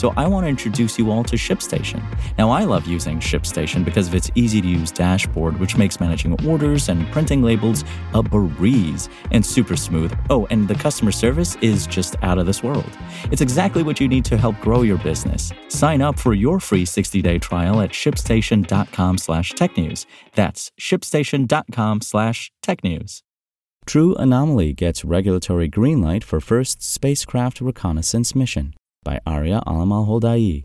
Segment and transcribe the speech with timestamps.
[0.00, 2.02] So I want to introduce you all to ShipStation.
[2.38, 6.42] Now, I love using ShipStation because of its easy to use dashboard, which makes managing
[6.48, 10.18] orders and printing labels a breeze and super smooth.
[10.30, 12.90] Oh, and the customer service is just out of this world.
[13.30, 15.52] It's exactly what you need to help grow your business.
[15.68, 20.06] Sign up for your free 60-day trial at shipstation.com slash technews.
[20.34, 23.20] That's shipstation.com slash technews.
[23.84, 28.72] True Anomaly gets regulatory green light for first spacecraft reconnaissance mission
[29.02, 30.64] by Aria Alamalhodaei.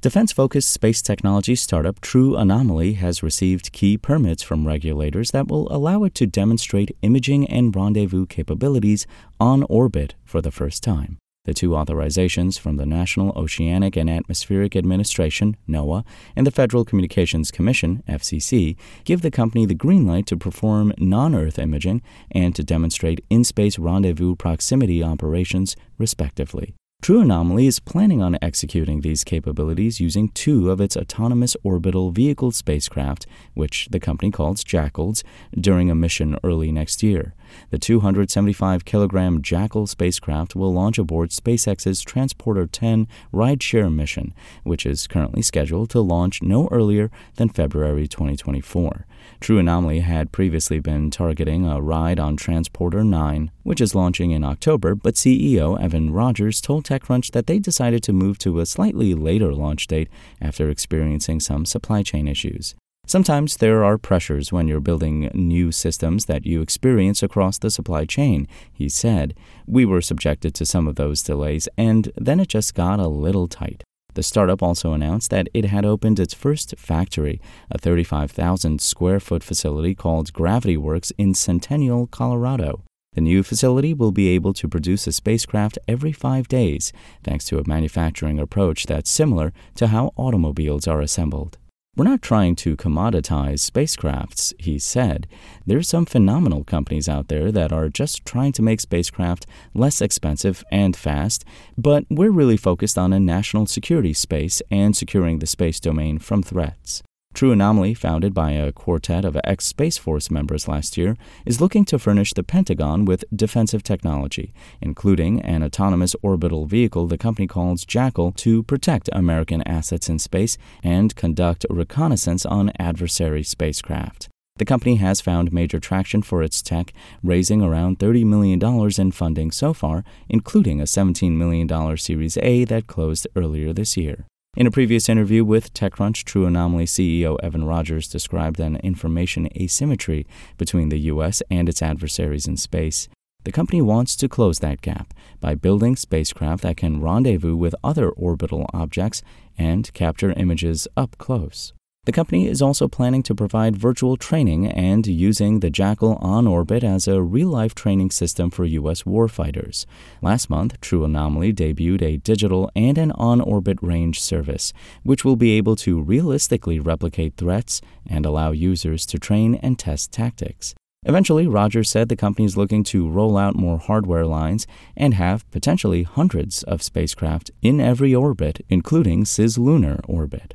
[0.00, 5.70] Defense focused space technology startup True Anomaly has received key permits from regulators that will
[5.70, 9.06] allow it to demonstrate imaging and rendezvous capabilities
[9.38, 11.18] on orbit for the first time.
[11.44, 16.04] The two authorizations from the National Oceanic and Atmospheric Administration, NOAA,
[16.36, 21.34] and the Federal Communications Commission, FCC, give the company the green light to perform non
[21.34, 26.74] Earth imaging and to demonstrate in space rendezvous proximity operations, respectively.
[27.02, 32.52] True Anomaly is planning on executing these capabilities using two of its autonomous orbital vehicle
[32.52, 35.24] spacecraft, which the company calls Jackals,
[35.58, 37.32] during a mission early next year.
[37.70, 44.34] The 275 kilogram Jackal spacecraft will launch aboard SpaceX's Transporter 10 rideshare mission,
[44.64, 49.06] which is currently scheduled to launch no earlier than February 2024.
[49.40, 54.44] True Anomaly had previously been targeting a ride on Transporter 9, which is launching in
[54.44, 59.14] October, but CEO Evan Rogers told TechCrunch that they decided to move to a slightly
[59.14, 60.08] later launch date
[60.40, 62.74] after experiencing some supply chain issues.
[63.10, 68.04] Sometimes there are pressures when you're building new systems that you experience across the supply
[68.04, 69.34] chain, he said.
[69.66, 73.48] We were subjected to some of those delays, and then it just got a little
[73.48, 73.82] tight.
[74.14, 79.42] The startup also announced that it had opened its first factory, a 35,000 square foot
[79.42, 82.84] facility called Gravity Works in Centennial, Colorado.
[83.14, 86.92] The new facility will be able to produce a spacecraft every five days,
[87.24, 91.58] thanks to a manufacturing approach that's similar to how automobiles are assembled.
[92.00, 95.26] We're not trying to commoditize spacecrafts, he said.
[95.66, 99.44] There's some phenomenal companies out there that are just trying to make spacecraft
[99.74, 101.44] less expensive and fast,
[101.76, 106.42] but we're really focused on a national security space and securing the space domain from
[106.42, 107.02] threats.
[107.32, 111.84] True Anomaly, founded by a quartet of ex Space Force members last year, is looking
[111.86, 117.84] to furnish the Pentagon with defensive technology, including an autonomous orbital vehicle the company calls
[117.84, 124.28] Jackal to protect American assets in space and conduct reconnaissance on adversary spacecraft.
[124.56, 126.92] The company has found major traction for its tech,
[127.22, 128.60] raising around $30 million
[128.98, 134.26] in funding so far, including a $17 million Series A that closed earlier this year.
[134.56, 140.26] In a previous interview with TechCrunch, True Anomaly CEO Evan Rogers described an information asymmetry
[140.58, 141.40] between the U.S.
[141.52, 143.08] and its adversaries in space.
[143.44, 148.10] The company wants to close that gap by building spacecraft that can rendezvous with other
[148.10, 149.22] orbital objects
[149.56, 151.72] and capture images up close.
[152.04, 156.82] The company is also planning to provide virtual training and using the Jackal on orbit
[156.82, 159.02] as a real life training system for U.S.
[159.02, 159.84] warfighters.
[160.22, 164.72] Last month, True Anomaly debuted a digital and an on orbit range service,
[165.02, 170.10] which will be able to realistically replicate threats and allow users to train and test
[170.10, 170.74] tactics.
[171.04, 174.66] Eventually, Rogers said the company is looking to roll out more hardware lines
[174.96, 180.54] and have potentially hundreds of spacecraft in every orbit, including cislunar orbit.